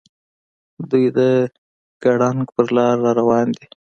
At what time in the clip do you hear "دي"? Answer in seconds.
3.57-3.65